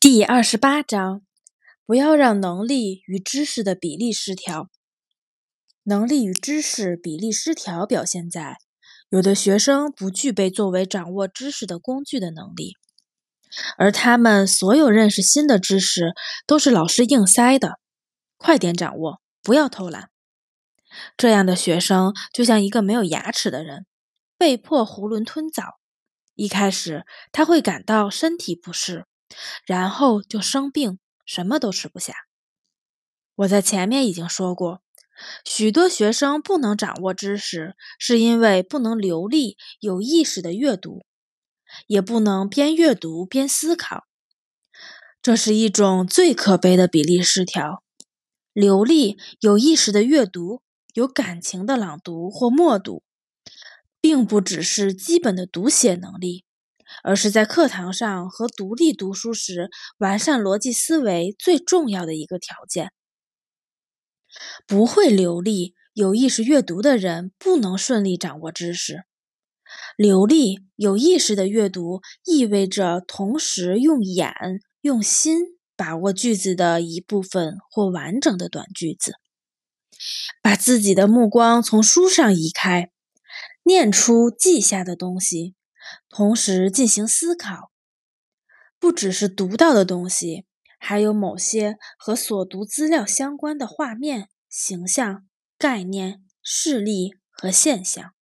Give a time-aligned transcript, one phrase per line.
[0.00, 1.22] 第二十八章：
[1.84, 4.68] 不要让能力与知识的比例失调。
[5.82, 8.58] 能力与知识比例失调表现在
[9.08, 12.76] 有的学生不具备作为掌握知识的工具的能力，
[13.76, 16.14] 而他们所有认识新的知识
[16.46, 17.80] 都是老师硬塞的，
[18.36, 20.10] 快点掌握，不要偷懒。
[21.16, 23.84] 这样的学生就像一个没有牙齿的人，
[24.38, 25.80] 被迫囫囵吞枣。
[26.36, 29.07] 一开始他会感到身体不适。
[29.66, 32.14] 然后就生病，什么都吃不下。
[33.36, 34.82] 我在前面已经说过，
[35.44, 41.04] 许多学生不能掌握知识，是因为不能流利、有意识的阅读，
[41.86, 44.04] 也不能边阅读边思考。
[45.20, 47.82] 这是一种最可悲的比例失调。
[48.52, 50.62] 流利、有意识的阅读，
[50.94, 53.04] 有感情的朗读或默读，
[54.00, 56.44] 并不只是基本的读写能力。
[57.02, 62.92] 而是在课堂上和独立读书时，完善逻辑思维最重要的一个条件。
[64.66, 69.04] 不会流利、有意识阅读的人不能顺利掌握知识。
[69.96, 74.32] 流利、有意识的阅读意味着同时用眼、
[74.80, 75.40] 用心
[75.76, 79.14] 把握句子的一部分或完整的短句子，
[80.42, 82.90] 把自己的目光从书上移开，
[83.62, 85.54] 念出记下的东西。
[86.08, 87.70] 同时进行思考，
[88.78, 90.46] 不只是读到的东西，
[90.78, 95.26] 还有某些和所读资料相关的画面、形象、
[95.58, 98.12] 概念、事例和现象。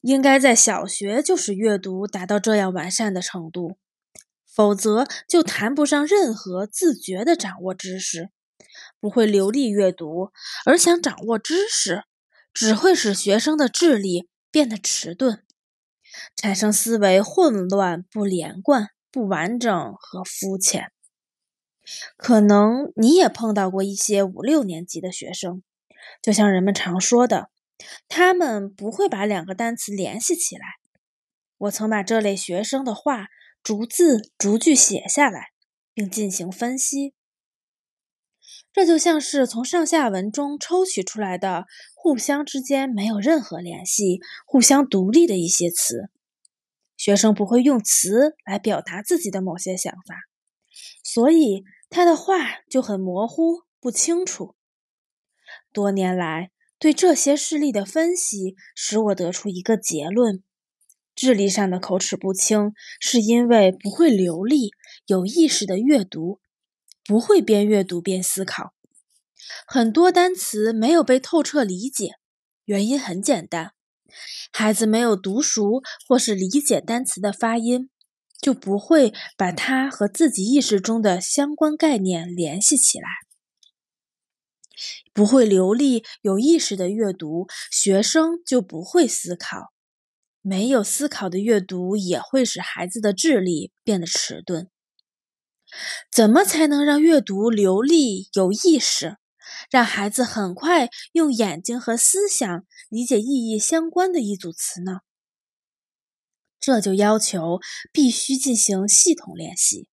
[0.00, 3.78] 应该在小学就使阅读达到这样完善的程度，
[4.52, 8.30] 否则就谈不上任何自觉的掌握知识。
[8.98, 10.30] 不会流利阅读
[10.64, 12.04] 而想掌握知识，
[12.54, 15.44] 只会使学生的智力变得迟钝。
[16.36, 20.92] 产生思维混乱、不连贯、不完整和肤浅。
[22.16, 25.62] 可能你也碰到过一些五六年级的学生，
[26.22, 27.50] 就像人们常说的，
[28.08, 30.62] 他们不会把两个单词联系起来。
[31.58, 33.26] 我曾把这类学生的话
[33.62, 35.48] 逐字逐句写下来，
[35.92, 37.14] 并进行分析。
[38.72, 46.10] 这就像是从上下文中抽取出来的，互相之间没有任何联系、互相独立的一些词。
[47.02, 50.14] 学生不会用词来表达自己的某些想法，
[51.02, 54.54] 所以他的话就很模糊、不清楚。
[55.72, 60.44] 多年来对这些事例的分析，使我得出一个结论：
[61.12, 64.70] 智力上的口齿不清，是因为不会流利、
[65.06, 66.38] 有意识的阅读。
[67.04, 68.74] 不会边阅读边思考，
[69.66, 72.12] 很多单词没有被透彻理解。
[72.64, 73.72] 原因很简单，
[74.52, 77.90] 孩子没有读熟或是理解单词的发音，
[78.40, 83.08] 就不会把它和自己意识中的相关概念联系起来。
[85.12, 89.72] 不会流利有意识的阅读，学生就不会思考。
[90.40, 94.68] 没有思考的阅读也会使孩子的智力变得迟钝。
[96.10, 99.18] 怎么才能让阅读流利有意识，
[99.70, 105.00] 让孩子很快用眼睛和思想理解意义相关的一组词呢？
[106.60, 107.60] 这就要求
[107.92, 109.88] 必须进行系统练习。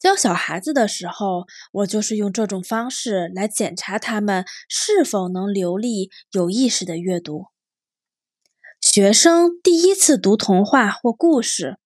[0.00, 7.46] 教小孩子的时候，我就是用这种方式来检查他们是否能流利有意识的阅读。
[8.80, 11.78] 学生第一次读童话或故事。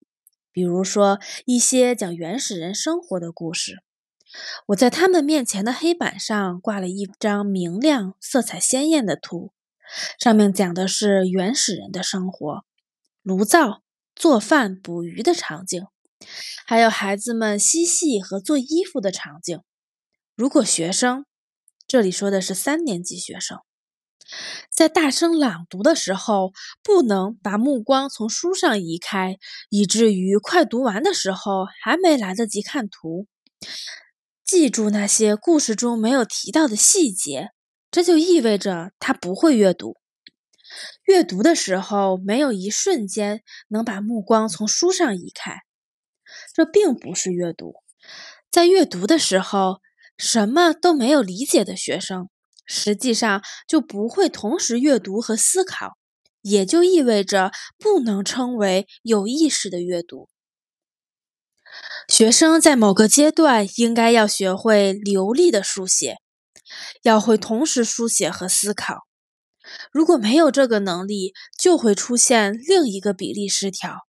[0.50, 3.82] 比如说一些讲原始人生活的故事，
[4.66, 9.52] 我在他们面前的黑板上挂了一张明亮、色彩鲜艳的图，
[10.18, 12.64] 上面讲的是原始人的生活，
[13.22, 13.82] 炉灶、
[14.14, 15.86] 做饭、捕鱼的场景，
[16.66, 19.60] 还有孩子们嬉戏和做衣服的场景。
[20.36, 21.24] 如果学生，
[21.86, 23.58] 这里说的是三年级学生。
[24.70, 29.38] 在大声朗读的时候，不能把目光从书上移开，
[29.70, 33.26] 以至于快读完的时候还没来得及看图。
[34.48, 37.50] 记住那些故事中没有提到的细节，
[37.90, 39.98] 这就意味着他不会阅读。
[41.04, 45.58] 阅读的时候，没有一瞬间能把目光从书上移开，
[46.54, 47.74] 这并不是阅读。
[48.50, 49.82] 在阅读的时候，
[50.16, 52.30] 什么都没有理解的学生。
[52.64, 55.98] 实际上就不会同时阅读和思考，
[56.40, 60.30] 也就意味着不能称为有意识的阅读。
[62.08, 66.16] 学生在某个阶段应该要学会流利的书写，
[67.02, 69.06] 要会同时书写和思考。
[69.92, 74.06] 如果没有这个能力，就会出现另一个比例失调。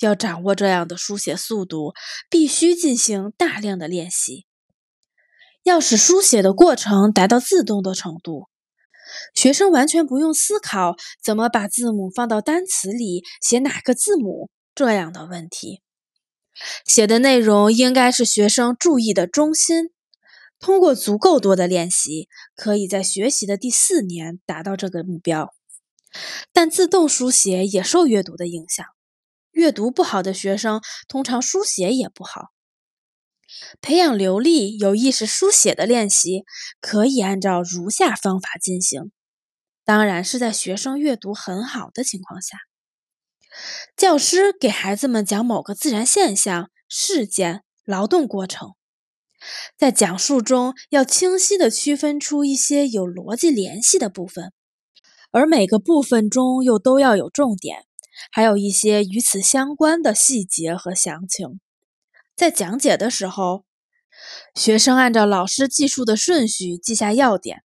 [0.00, 1.92] 要掌握这样的书写速度，
[2.30, 4.46] 必须进行大量的练习。
[5.64, 8.48] 要使书写的过程达到自动的程度，
[9.34, 15.82] 学生完全不用思考怎么把字母放到单词里，写哪个字母这样的问题。
[16.84, 19.90] 写的内容应该是学生注意的中心。
[20.60, 25.54] 通过足够多的练习，可以在学习的第四年达到这个目标。
[26.52, 28.84] 但自动书写也受阅读的影响，
[29.52, 32.46] 阅读不好的学生通常书写也不好。
[33.80, 36.44] 培养流利、有意识书写的练习，
[36.80, 39.12] 可以按照如下方法进行。
[39.84, 42.67] 当然是在学生阅读很好的情况下。
[43.96, 48.74] 教师给孩子们讲某个自然现象、事件、劳动过程，
[49.76, 54.52] 在讲述中要清晰地区分出一些有逻辑联系的部分。
[55.30, 57.84] 而每个部分中又都要有重点，
[58.32, 61.60] 还有一些与此相关的细节和详情。
[62.34, 63.64] 在讲解的时候，
[64.54, 67.62] 学生按照老师记述的顺序记下要点，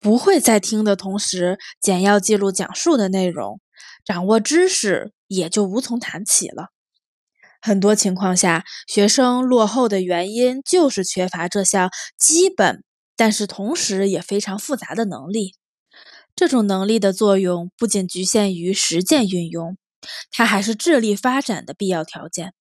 [0.00, 3.60] 不会在听的同时简要记录讲述的内容，
[4.06, 6.68] 掌握知识也就无从谈起了。
[7.60, 12.84] 很多情况下，学生落后的原因就是缺乏这项基本，
[13.16, 15.56] 但是同时也非常复杂的能力。
[16.36, 19.76] 这种能力的作用不仅局限于实践运用，
[20.30, 22.52] 它还是智力发展的必要条件。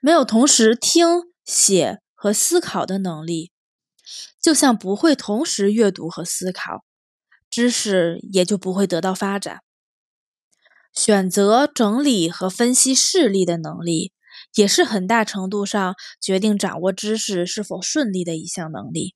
[0.00, 3.50] 没有同时听、写和思考的能力，
[4.40, 6.84] 就像不会同时阅读和思考，
[7.50, 9.60] 知识也就不会得到发展。
[10.94, 14.12] 选择、整理和分析事例的能力，
[14.54, 19.14] 也是很大程度上决定掌握知识是否顺利的一项能力。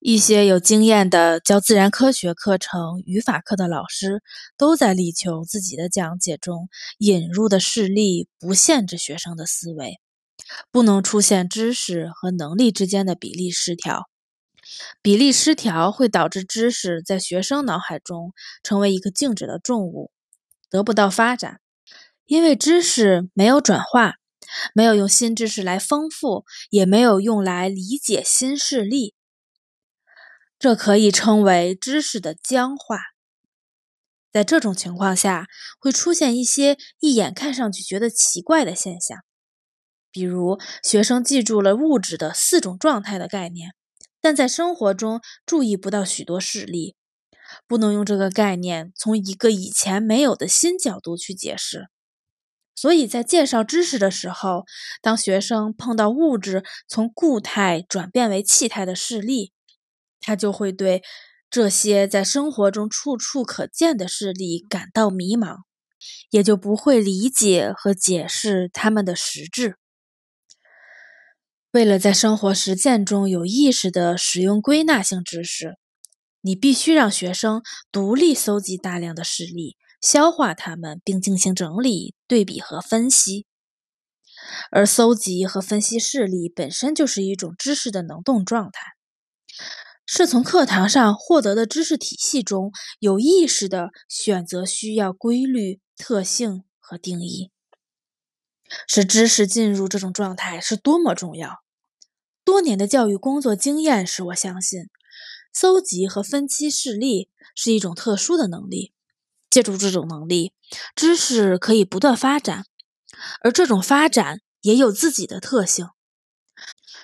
[0.00, 4.22] 一些有经验的教自然科学课程、语法课的老师，
[4.58, 6.68] 都在力求自己的讲解中
[6.98, 9.98] 引入的事例不限制学生的思维，
[10.70, 14.08] 不能出现知识和能力之间的比例失调。
[15.00, 20.10] 比例失调会导致知识在学生脑海中成为一个静止的重物，
[20.74, 21.60] 得不到发展，
[22.24, 24.14] 因为知识没有转化，
[24.74, 29.14] 没有用新知识来丰富，也没有用来理解新事例。
[30.58, 32.98] 这可以称为知识的僵化。
[34.32, 35.46] 在这种情况下，
[35.78, 39.18] 会出现一些一眼看上去觉得奇怪的现象，
[40.10, 43.76] 比如学生记住了物质的四种状态的概念，
[44.20, 46.96] 但在生活中注意不到许多事例，
[47.66, 51.88] 不能用这个概念从一个以前没有的新角度去解释。
[52.76, 54.64] 所以在介绍知识的时候，
[55.00, 59.52] 当学生碰到物质从固态转变为气态的事例，
[60.20, 61.02] 他就会对
[61.48, 65.58] 这些在生活中处处可见的事例感到迷茫，
[66.30, 69.76] 也就不会理解和解释它们的实质。
[71.70, 75.76] 为了在生活实践中有意识地使用归纳性知识，
[76.46, 83.46] 你必须让学生独立搜集大量的事例，消化它们，并进行整理、对比和分析。
[84.70, 88.82] 而搜集和分析事例本身就是一种知识的能动状态。
[90.04, 97.50] 是从课堂上获得的知识体系中有意识地选择需要规律、特性和定义，
[98.86, 101.62] 使知识进入这种状态是多么重要！
[102.44, 104.82] 多年的教育工作经验使我相信，
[105.54, 108.92] 搜集和分析事例是一种特殊的能力。
[109.48, 110.52] 借助这种能力，
[110.96, 112.64] 知识可以不断发展，
[113.40, 115.86] 而这种发展也有自己的特性。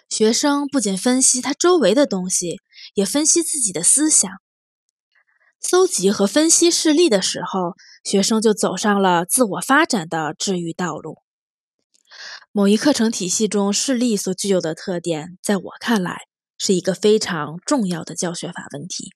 [0.09, 2.61] 学生不仅分析他周围的东西，
[2.95, 4.29] 也分析自己的思想。
[5.61, 11.19] 搜集和分析事例的时候，学生就走上了自我发展的治愈道路。
[12.51, 16.23] 某一课程体系中事例所具有的特点，在我看来
[16.61, 19.15] 是一个非常重要的教学法问题，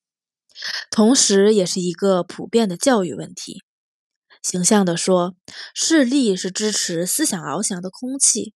[0.90, 3.62] 同时也是一个普遍的教育问题。
[4.42, 5.36] 形象地说，
[5.74, 8.54] 事例是支持思想翱翔的空气。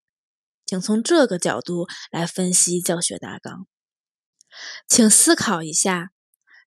[0.65, 3.67] 请从这个角度来分析教学大纲。
[4.89, 6.11] 请思考一下，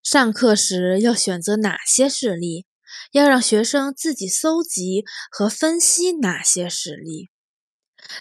[0.03, 2.65] 上课时要选择哪些事例？
[3.11, 7.29] 要让学生自己搜集和分析哪些事例？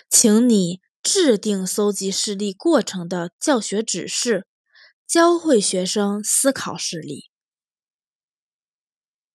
[0.08, 4.46] 请你制定搜集事例过程的教学指示，
[5.06, 7.29] 教会学生思考事例。